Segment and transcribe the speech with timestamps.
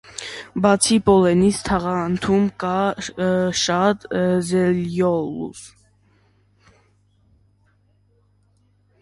[0.65, 2.73] Բացի պոլլենից, թաղանթում կա
[3.65, 4.09] շատ
[4.49, 5.63] ցելյուլոզ։